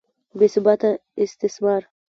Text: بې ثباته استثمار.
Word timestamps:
بې 0.37 0.47
ثباته 0.53 0.89
استثمار. 1.23 1.81